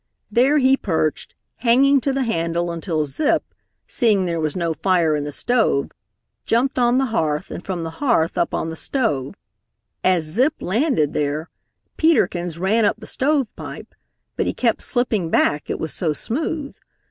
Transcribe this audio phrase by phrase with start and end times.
[0.31, 3.43] There he perched, hanging to the handle until Zip,
[3.87, 5.91] seeing there was no fire in the stove,
[6.47, 9.35] jumped on the hearth and from the hearth up on the stove.
[10.03, 11.51] As Zip landed there,
[11.97, 13.93] Peter Kins ran up the stove pipe,
[14.35, 16.73] but he kept slipping back, it was so smooth.